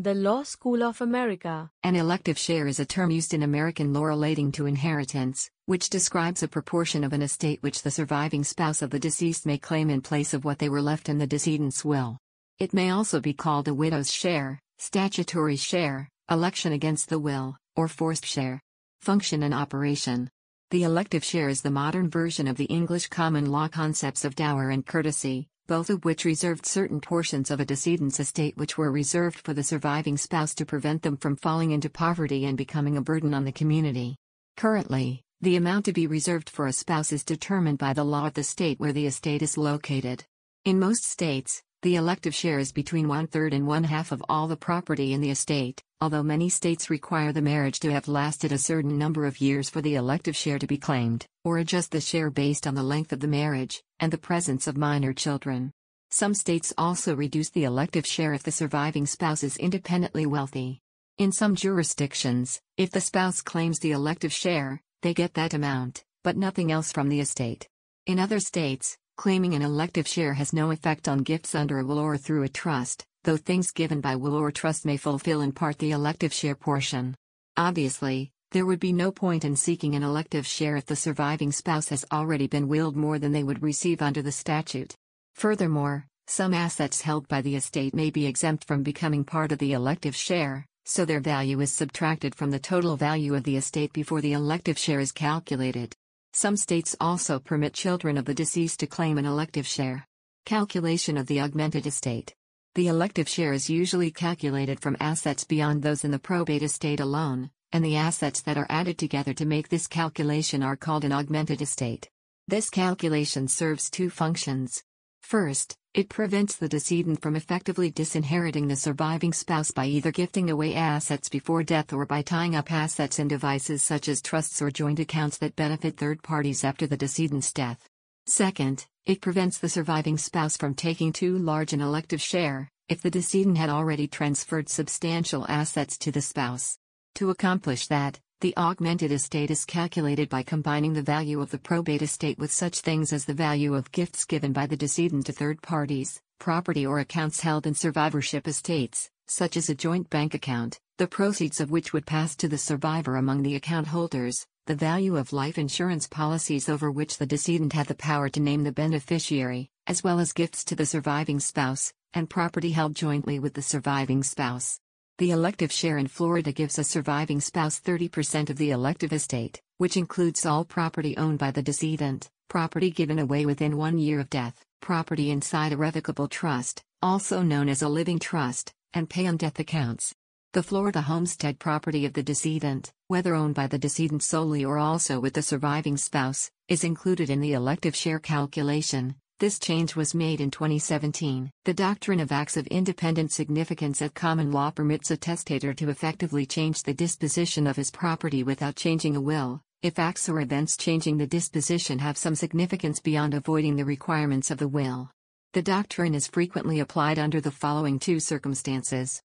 [0.00, 1.72] The Law School of America.
[1.82, 6.40] An elective share is a term used in American law relating to inheritance, which describes
[6.40, 10.00] a proportion of an estate which the surviving spouse of the deceased may claim in
[10.00, 12.16] place of what they were left in the decedent's will.
[12.60, 17.88] It may also be called a widow's share, statutory share, election against the will, or
[17.88, 18.62] forced share.
[19.00, 20.30] Function and operation.
[20.70, 24.70] The elective share is the modern version of the English common law concepts of dower
[24.70, 29.38] and curtesy, both of which reserved certain portions of a decedent's estate which were reserved
[29.38, 33.34] for the surviving spouse to prevent them from falling into poverty and becoming a burden
[33.34, 34.16] on the community.
[34.56, 38.34] Currently, the amount to be reserved for a spouse is determined by the law of
[38.34, 40.24] the state where the estate is located.
[40.64, 44.48] In most states, the elective share is between one third and one half of all
[44.48, 48.58] the property in the estate, although many states require the marriage to have lasted a
[48.58, 52.30] certain number of years for the elective share to be claimed, or adjust the share
[52.30, 55.70] based on the length of the marriage and the presence of minor children.
[56.10, 60.80] Some states also reduce the elective share if the surviving spouse is independently wealthy.
[61.16, 66.36] In some jurisdictions, if the spouse claims the elective share, they get that amount, but
[66.36, 67.68] nothing else from the estate.
[68.06, 71.98] In other states, claiming an elective share has no effect on gifts under a will
[71.98, 75.76] or through a trust, though things given by will or trust may fulfill in part
[75.78, 77.16] the elective share portion.
[77.56, 81.88] Obviously, there would be no point in seeking an elective share if the surviving spouse
[81.88, 84.94] has already been willed more than they would receive under the statute.
[85.34, 89.72] Furthermore, some assets held by the estate may be exempt from becoming part of the
[89.72, 94.20] elective share, so their value is subtracted from the total value of the estate before
[94.20, 95.96] the elective share is calculated.
[96.40, 100.06] Some states also permit children of the deceased to claim an elective share.
[100.46, 102.32] Calculation of the augmented estate.
[102.76, 107.50] The elective share is usually calculated from assets beyond those in the probate estate alone,
[107.72, 111.60] and the assets that are added together to make this calculation are called an augmented
[111.60, 112.08] estate.
[112.46, 114.84] This calculation serves two functions.
[115.20, 120.74] First, it prevents the decedent from effectively disinheriting the surviving spouse by either gifting away
[120.74, 125.00] assets before death or by tying up assets in devices such as trusts or joint
[125.00, 127.88] accounts that benefit third parties after the decedent's death.
[128.26, 133.10] Second, it prevents the surviving spouse from taking too large an elective share, if the
[133.10, 136.78] decedent had already transferred substantial assets to the spouse.
[137.16, 142.02] To accomplish that, the augmented estate is calculated by combining the value of the probate
[142.02, 145.60] estate with such things as the value of gifts given by the decedent to third
[145.60, 151.08] parties, property or accounts held in survivorship estates, such as a joint bank account, the
[151.08, 155.32] proceeds of which would pass to the survivor among the account holders, the value of
[155.32, 160.04] life insurance policies over which the decedent had the power to name the beneficiary, as
[160.04, 164.78] well as gifts to the surviving spouse, and property held jointly with the surviving spouse.
[165.18, 169.96] The elective share in Florida gives a surviving spouse 30% of the elective estate, which
[169.96, 174.64] includes all property owned by the decedent, property given away within one year of death,
[174.80, 179.58] property inside a revocable trust, also known as a living trust, and pay on death
[179.58, 180.14] accounts.
[180.52, 185.18] The Florida homestead property of the decedent, whether owned by the decedent solely or also
[185.18, 190.40] with the surviving spouse, is included in the elective share calculation, this change was made
[190.40, 191.50] in 2017.
[191.64, 196.44] The doctrine of acts of independent significance at common law permits a testator to effectively
[196.44, 201.18] change the disposition of his property without changing a will, if acts or events changing
[201.18, 205.08] the disposition have some significance beyond avoiding the requirements of the will.
[205.52, 209.22] The doctrine is frequently applied under the following two circumstances.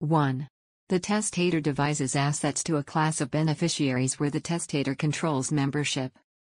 [0.00, 0.48] 1.
[0.88, 6.12] The testator devises assets to a class of beneficiaries where the testator controls membership.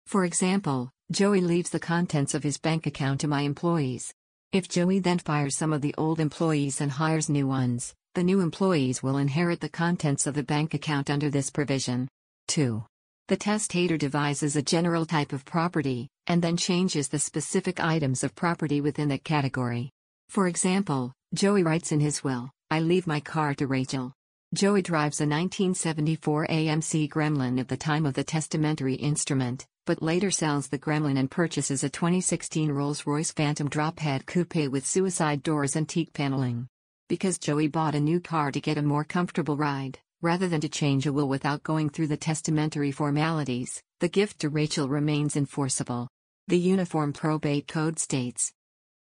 [0.06, 4.12] For example, Joey leaves the contents of his bank account to my employees.
[4.52, 8.40] If Joey then fires some of the old employees and hires new ones, the new
[8.40, 12.08] employees will inherit the contents of the bank account under this provision.
[12.48, 12.84] 2.
[13.28, 18.34] The testator devises a general type of property, and then changes the specific items of
[18.34, 19.90] property within that category.
[20.28, 24.12] For example, Joey writes in his will, I leave my car to Rachel.
[24.54, 30.30] Joey drives a 1974 AMC Gremlin at the time of the testamentary instrument, but later
[30.30, 35.88] sells the Gremlin and purchases a 2016 Rolls-Royce Phantom Drophead Coupe with suicide doors and
[35.88, 36.68] teak paneling.
[37.08, 40.68] Because Joey bought a new car to get a more comfortable ride, rather than to
[40.68, 46.06] change a will without going through the testamentary formalities, the gift to Rachel remains enforceable.
[46.48, 48.52] The Uniform Probate Code states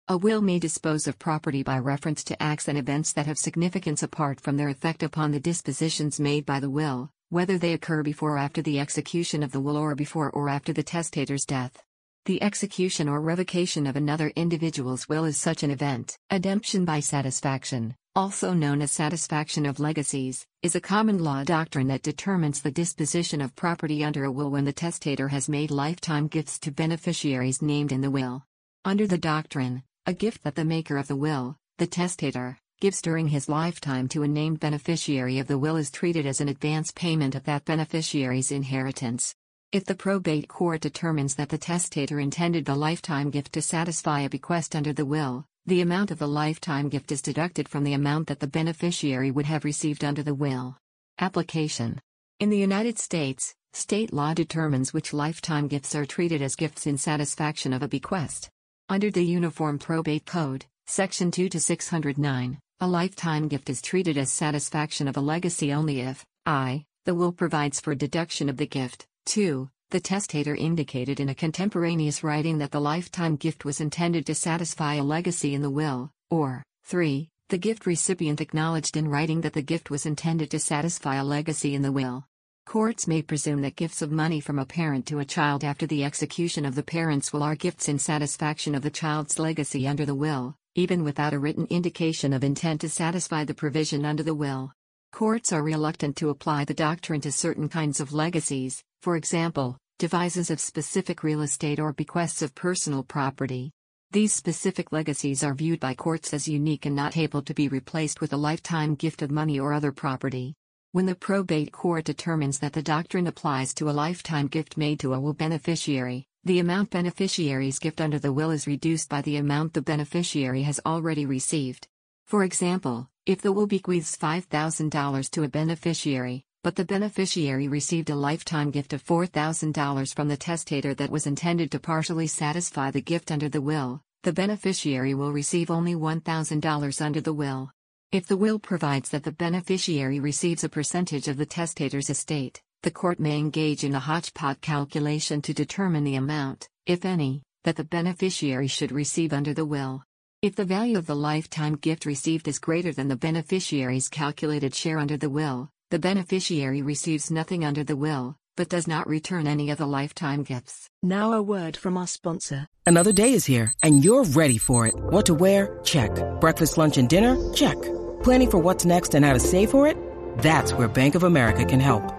[0.08, 4.02] A will may dispose of property by reference to acts and events that have significance
[4.02, 8.34] apart from their effect upon the dispositions made by the will, whether they occur before
[8.34, 11.84] or after the execution of the will or before or after the testator's death.
[12.26, 16.18] The execution or revocation of another individual's will is such an event.
[16.30, 22.02] Ademption by satisfaction, also known as satisfaction of legacies, is a common law doctrine that
[22.02, 26.60] determines the disposition of property under a will when the testator has made lifetime gifts
[26.60, 28.44] to beneficiaries named in the will.
[28.84, 33.28] Under the doctrine, a gift that the maker of the will, the testator, gives during
[33.28, 37.36] his lifetime to a named beneficiary of the will is treated as an advance payment
[37.36, 39.36] of that beneficiary's inheritance.
[39.74, 44.30] If the probate court determines that the testator intended the lifetime gift to satisfy a
[44.30, 48.28] bequest under the will, the amount of the lifetime gift is deducted from the amount
[48.28, 50.78] that the beneficiary would have received under the will.
[51.20, 52.00] Application
[52.40, 56.98] In the United States, state law determines which lifetime gifts are treated as gifts in
[56.98, 58.50] satisfaction of a bequest.
[58.88, 64.32] Under the Uniform Probate Code, Section 2 to 609, a lifetime gift is treated as
[64.32, 69.06] satisfaction of a legacy only if I, the will provides for deduction of the gift,
[69.26, 69.70] 2.
[69.90, 74.94] The testator indicated in a contemporaneous writing that the lifetime gift was intended to satisfy
[74.94, 77.30] a legacy in the will, or 3.
[77.50, 81.76] The gift recipient acknowledged in writing that the gift was intended to satisfy a legacy
[81.76, 82.28] in the will.
[82.66, 86.06] Courts may presume that gifts of money from a parent to a child after the
[86.06, 90.16] execution of the parent's will are gifts in satisfaction of the child's legacy under the
[90.16, 94.72] will, even without a written indication of intent to satisfy the provision under the will.
[95.12, 100.50] Courts are reluctant to apply the doctrine to certain kinds of legacies, for example, devises
[100.50, 103.72] of specific real estate or bequests of personal property.
[104.12, 108.22] These specific legacies are viewed by courts as unique and not able to be replaced
[108.22, 110.54] with a lifetime gift of money or other property.
[110.94, 115.14] When the probate court determines that the doctrine applies to a lifetime gift made to
[115.14, 119.72] a will beneficiary, the amount beneficiary's gift under the will is reduced by the amount
[119.72, 121.88] the beneficiary has already received.
[122.26, 128.16] For example, if the will bequeaths $5,000 to a beneficiary, but the beneficiary received a
[128.16, 133.32] lifetime gift of $4,000 from the testator that was intended to partially satisfy the gift
[133.32, 137.70] under the will, the beneficiary will receive only $1,000 under the will.
[138.12, 142.92] If the will provides that the beneficiary receives a percentage of the testator's estate, the
[142.92, 147.84] court may engage in a hodgepodge calculation to determine the amount, if any, that the
[147.84, 150.04] beneficiary should receive under the will.
[150.42, 154.98] If the value of the lifetime gift received is greater than the beneficiary's calculated share
[154.98, 159.72] under the will, the beneficiary receives nothing under the will, but does not return any
[159.72, 160.88] of the lifetime gifts.
[161.04, 162.68] Now, a word from our sponsor.
[162.86, 164.94] Another day is here, and you're ready for it.
[164.96, 165.80] What to wear?
[165.84, 166.12] Check.
[166.40, 167.36] Breakfast, lunch, and dinner?
[167.54, 167.82] Check.
[168.24, 169.98] Planning for what's next and how to save for it?
[170.38, 172.19] That's where Bank of America can help.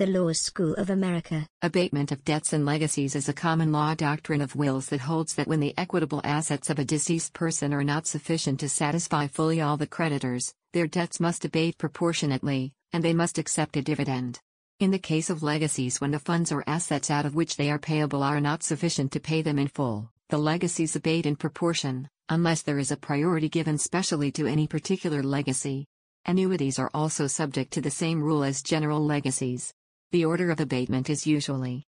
[0.00, 1.46] The Law School of America.
[1.60, 5.46] Abatement of debts and legacies is a common law doctrine of wills that holds that
[5.46, 9.76] when the equitable assets of a deceased person are not sufficient to satisfy fully all
[9.76, 14.40] the creditors, their debts must abate proportionately, and they must accept a dividend.
[14.78, 17.78] In the case of legacies, when the funds or assets out of which they are
[17.78, 22.62] payable are not sufficient to pay them in full, the legacies abate in proportion, unless
[22.62, 25.84] there is a priority given specially to any particular legacy.
[26.24, 29.74] Annuities are also subject to the same rule as general legacies.
[30.12, 31.84] The order of abatement is usually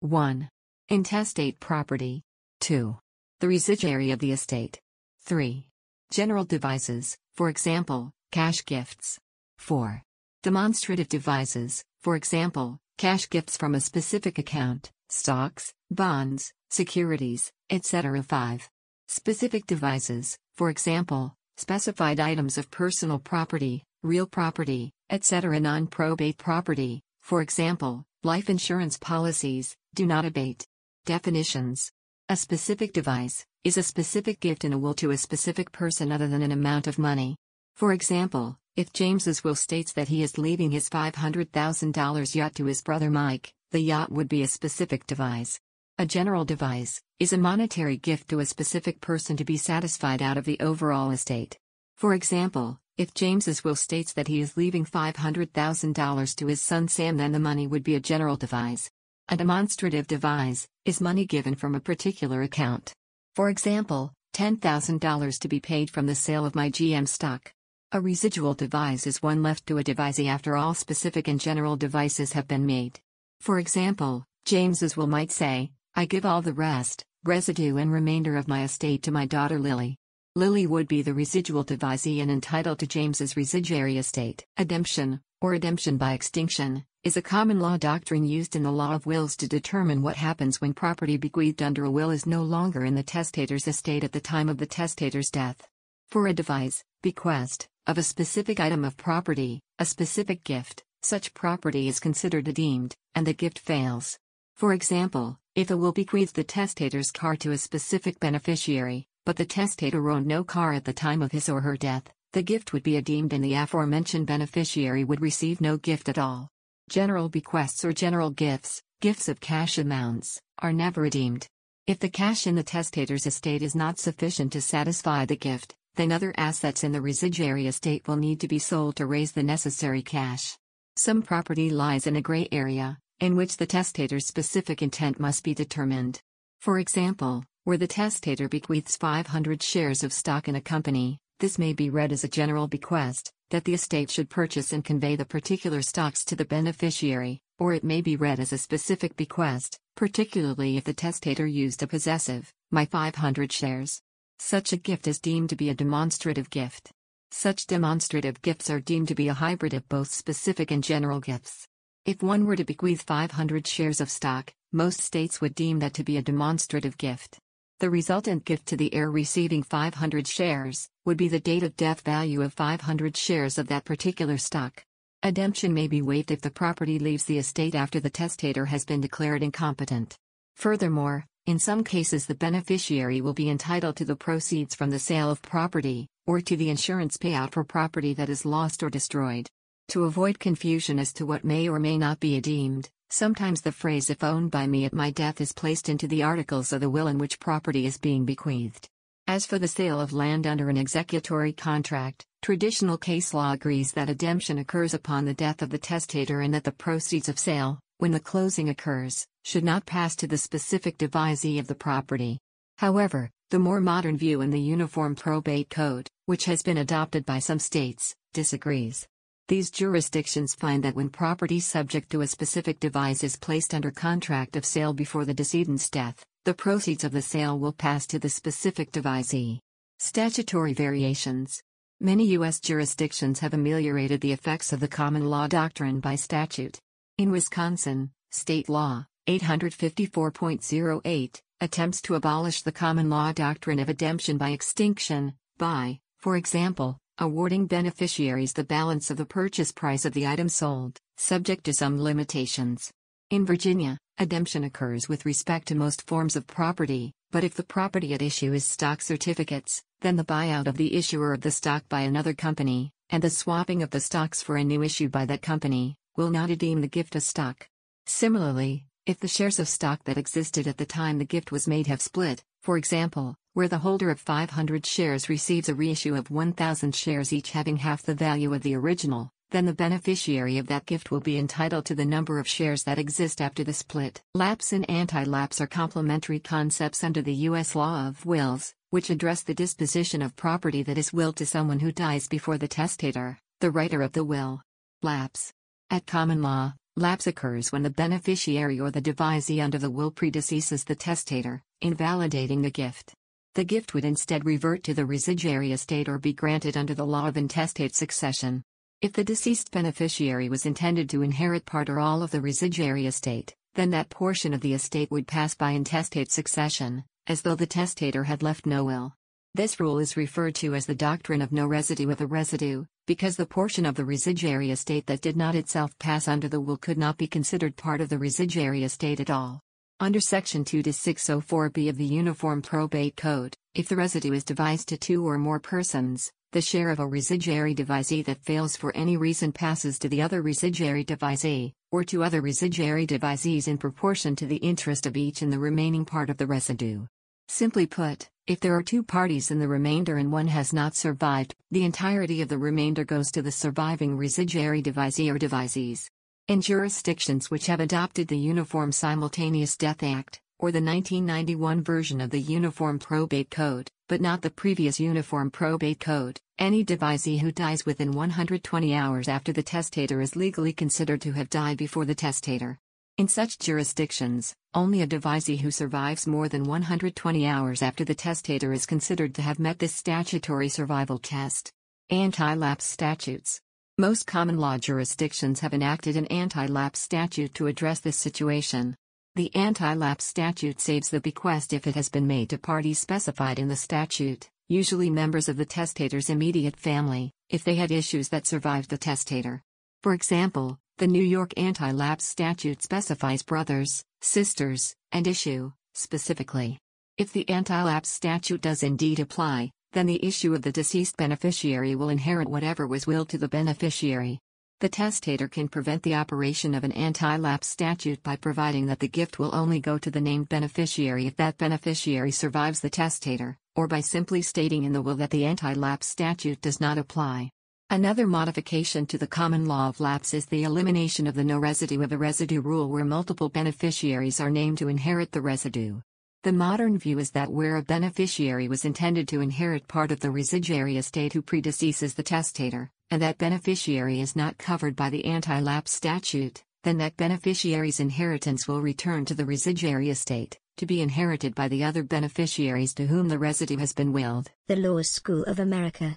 [0.00, 0.50] 1.
[0.90, 2.20] Intestate property.
[2.60, 2.94] 2.
[3.40, 4.78] The residuary of the estate.
[5.22, 5.66] 3.
[6.10, 9.18] General devises, for example, cash gifts.
[9.56, 10.02] 4.
[10.42, 18.22] Demonstrative devises, for example, cash gifts from a specific account, stocks, bonds, securities, etc.
[18.22, 18.68] 5.
[19.08, 25.58] Specific devises, for example, specified items of personal property, real property, etc.
[25.60, 30.66] Non probate property, for example, life insurance policies, do not abate.
[31.06, 31.90] Definitions
[32.28, 36.28] A specific devise is a specific gift in a will to a specific person other
[36.28, 37.34] than an amount of money.
[37.76, 42.82] For example, if James's will states that he is leaving his $500,000 yacht to his
[42.82, 45.58] brother Mike, the yacht would be a specific devise.
[45.96, 50.36] A general devise is a monetary gift to a specific person to be satisfied out
[50.36, 51.56] of the overall estate.
[51.96, 57.16] For example, if James's will states that he is leaving $500,000 to his son Sam,
[57.16, 58.88] then the money would be a general devise.
[59.28, 62.92] A demonstrative devise is money given from a particular account.
[63.34, 67.52] For example, $10,000 to be paid from the sale of my GM stock.
[67.90, 72.32] A residual devise is one left to a devisee after all specific and general devises
[72.34, 73.00] have been made.
[73.40, 78.46] For example, James's will might say, I give all the rest, residue and remainder of
[78.46, 79.96] my estate to my daughter Lily.
[80.36, 84.44] Lily would be the residual devisee and entitled to James's residuary estate.
[84.56, 89.06] Ademption, or ademption by extinction, is a common law doctrine used in the law of
[89.06, 92.96] wills to determine what happens when property bequeathed under a will is no longer in
[92.96, 95.68] the testator's estate at the time of the testator's death.
[96.08, 101.86] For a devise, bequest, of a specific item of property, a specific gift, such property
[101.86, 104.18] is considered adeemed, and the gift fails.
[104.56, 109.46] For example, if a will bequeaths the testator's car to a specific beneficiary, but the
[109.46, 112.82] testator owned no car at the time of his or her death, the gift would
[112.82, 116.48] be adeemed and the aforementioned beneficiary would receive no gift at all.
[116.88, 121.46] General bequests or general gifts, gifts of cash amounts, are never adeemed.
[121.86, 126.12] If the cash in the testator's estate is not sufficient to satisfy the gift, then
[126.12, 130.02] other assets in the residuary estate will need to be sold to raise the necessary
[130.02, 130.56] cash.
[130.96, 135.54] Some property lies in a gray area, in which the testator's specific intent must be
[135.54, 136.20] determined.
[136.60, 141.72] For example, where the testator bequeaths 500 shares of stock in a company, this may
[141.72, 145.80] be read as a general bequest, that the estate should purchase and convey the particular
[145.80, 150.84] stocks to the beneficiary, or it may be read as a specific bequest, particularly if
[150.84, 154.02] the testator used a possessive, my 500 shares.
[154.38, 156.90] Such a gift is deemed to be a demonstrative gift.
[157.30, 161.66] Such demonstrative gifts are deemed to be a hybrid of both specific and general gifts.
[162.04, 166.04] If one were to bequeath 500 shares of stock, most states would deem that to
[166.04, 167.38] be a demonstrative gift.
[167.84, 172.00] The resultant gift to the heir receiving 500 shares would be the date of death
[172.00, 174.82] value of 500 shares of that particular stock.
[175.22, 179.02] Ademption may be waived if the property leaves the estate after the testator has been
[179.02, 180.16] declared incompetent.
[180.54, 185.30] Furthermore, in some cases the beneficiary will be entitled to the proceeds from the sale
[185.30, 189.46] of property, or to the insurance payout for property that is lost or destroyed.
[189.88, 194.10] To avoid confusion as to what may or may not be adeemed, Sometimes the phrase
[194.10, 197.06] if owned by me at my death is placed into the articles of the will
[197.06, 198.88] in which property is being bequeathed.
[199.26, 204.10] As for the sale of land under an executory contract, traditional case law agrees that
[204.10, 208.10] ademption occurs upon the death of the testator and that the proceeds of sale, when
[208.10, 212.38] the closing occurs, should not pass to the specific devisee of the property.
[212.78, 217.38] However, the more modern view in the Uniform Probate Code, which has been adopted by
[217.38, 219.06] some states, disagrees.
[219.46, 224.56] These jurisdictions find that when property subject to a specific devise is placed under contract
[224.56, 228.30] of sale before the decedent's death, the proceeds of the sale will pass to the
[228.30, 229.60] specific devisee.
[229.98, 231.62] Statutory variations.
[232.00, 232.58] Many U.S.
[232.58, 236.78] jurisdictions have ameliorated the effects of the common law doctrine by statute.
[237.18, 244.50] In Wisconsin, state law 854.08 attempts to abolish the common law doctrine of ademption by
[244.50, 250.48] extinction by, for example, awarding beneficiaries the balance of the purchase price of the item
[250.48, 252.92] sold, subject to some limitations.
[253.30, 258.14] In Virginia, ademption occurs with respect to most forms of property, but if the property
[258.14, 262.00] at issue is stock certificates, then the buyout of the issuer of the stock by
[262.00, 265.96] another company, and the swapping of the stocks for a new issue by that company,
[266.16, 267.68] will not adeem the gift a stock.
[268.06, 271.86] Similarly, if the shares of stock that existed at the time the gift was made
[271.86, 276.94] have split, for example, where the holder of 500 shares receives a reissue of 1,000
[276.94, 281.10] shares each having half the value of the original, then the beneficiary of that gift
[281.10, 284.22] will be entitled to the number of shares that exist after the split.
[284.34, 287.74] Lapse and anti-lapse are complementary concepts under the U.S.
[287.74, 291.92] law of wills, which address the disposition of property that is willed to someone who
[291.92, 294.62] dies before the testator, the writer of the will.
[295.02, 295.52] Lapse.
[295.90, 300.84] At common law, lapse occurs when the beneficiary or the devisee under the will predeceases
[300.84, 303.12] the testator, invalidating the gift.
[303.54, 307.26] The gift would instead revert to the residuary estate or be granted under the law
[307.26, 308.62] of intestate succession.
[309.00, 313.54] If the deceased beneficiary was intended to inherit part or all of the residuary estate,
[313.74, 318.24] then that portion of the estate would pass by intestate succession, as though the testator
[318.24, 319.14] had left no will.
[319.54, 323.36] This rule is referred to as the doctrine of no residue with a residue, because
[323.36, 326.96] the portion of the residuary estate that did not itself pass under the will could
[326.96, 329.60] not be considered part of the residuary estate at all.
[330.00, 334.88] Under Section 2 to 604b of the Uniform Probate Code, if the residue is devised
[334.88, 339.16] to two or more persons, the share of a residuary devisee that fails for any
[339.16, 344.46] reason passes to the other residuary devisee, or to other residuary devisees in proportion to
[344.46, 347.04] the interest of each in the remaining part of the residue.
[347.48, 351.54] Simply put, if there are two parties in the remainder and one has not survived,
[351.70, 356.10] the entirety of the remainder goes to the surviving residuary devisee or devisees.
[356.48, 362.30] In jurisdictions which have adopted the Uniform Simultaneous Death Act, or the 1991 version of
[362.30, 367.86] the Uniform Probate Code, but not the previous Uniform Probate Code, any devisee who dies
[367.86, 372.78] within 120 hours after the testator is legally considered to have died before the testator.
[373.16, 378.72] In such jurisdictions, only a devisee who survives more than 120 hours after the testator
[378.72, 381.70] is considered to have met this statutory survival test.
[382.10, 383.60] Anti lapse statutes.
[383.98, 388.96] Most common law jurisdictions have enacted an anti lapse statute to address this situation.
[389.36, 393.60] The anti lapse statute saves the bequest if it has been made to parties specified
[393.60, 398.48] in the statute, usually members of the testator's immediate family, if they had issues that
[398.48, 399.62] survived the testator.
[400.02, 406.78] For example, the New York anti lapse statute specifies brothers, sisters, and issue, specifically.
[407.18, 411.96] If the anti lapse statute does indeed apply, then the issue of the deceased beneficiary
[411.96, 414.38] will inherit whatever was willed to the beneficiary.
[414.78, 419.08] The testator can prevent the operation of an anti lapse statute by providing that the
[419.08, 423.88] gift will only go to the named beneficiary if that beneficiary survives the testator, or
[423.88, 427.50] by simply stating in the will that the anti lapse statute does not apply.
[427.94, 432.02] Another modification to the common law of lapse is the elimination of the no residue
[432.02, 436.00] of a residue rule where multiple beneficiaries are named to inherit the residue.
[436.42, 440.32] The modern view is that where a beneficiary was intended to inherit part of the
[440.32, 445.60] residuary estate who predeceases the testator, and that beneficiary is not covered by the anti
[445.60, 451.54] lapse statute, then that beneficiary's inheritance will return to the residuary estate, to be inherited
[451.54, 454.50] by the other beneficiaries to whom the residue has been willed.
[454.66, 456.16] The Law School of America.